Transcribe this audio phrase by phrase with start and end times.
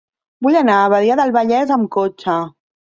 [0.47, 2.43] Vull anar a Badia del Vallès amb cotxe.